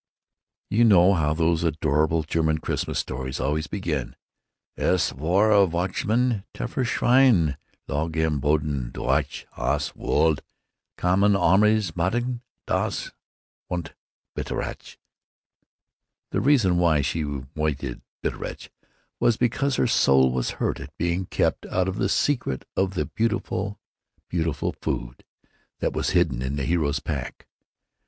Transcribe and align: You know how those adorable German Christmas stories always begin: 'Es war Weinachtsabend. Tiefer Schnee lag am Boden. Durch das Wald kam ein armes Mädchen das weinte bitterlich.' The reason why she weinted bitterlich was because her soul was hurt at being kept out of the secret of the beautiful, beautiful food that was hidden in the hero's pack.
You 0.71 0.83
know 0.83 1.13
how 1.13 1.35
those 1.35 1.63
adorable 1.63 2.23
German 2.23 2.57
Christmas 2.57 2.97
stories 2.97 3.39
always 3.39 3.67
begin: 3.67 4.15
'Es 4.75 5.13
war 5.13 5.49
Weinachtsabend. 5.49 6.43
Tiefer 6.55 6.83
Schnee 6.83 7.55
lag 7.87 8.17
am 8.17 8.39
Boden. 8.39 8.89
Durch 8.91 9.45
das 9.55 9.95
Wald 9.95 10.41
kam 10.97 11.23
ein 11.23 11.35
armes 11.35 11.91
Mädchen 11.95 12.41
das 12.65 13.11
weinte 13.69 13.91
bitterlich.' 14.33 14.97
The 16.31 16.41
reason 16.41 16.79
why 16.79 17.01
she 17.01 17.23
weinted 17.53 18.01
bitterlich 18.23 18.71
was 19.19 19.37
because 19.37 19.75
her 19.75 19.85
soul 19.85 20.31
was 20.31 20.53
hurt 20.57 20.79
at 20.79 20.97
being 20.97 21.27
kept 21.27 21.67
out 21.67 21.87
of 21.87 21.97
the 21.97 22.09
secret 22.09 22.65
of 22.75 22.95
the 22.95 23.05
beautiful, 23.05 23.77
beautiful 24.29 24.73
food 24.81 25.23
that 25.77 25.93
was 25.93 26.09
hidden 26.17 26.41
in 26.41 26.55
the 26.55 26.65
hero's 26.65 26.99
pack. 26.99 27.45